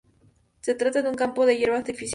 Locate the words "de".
1.03-1.09, 1.45-1.57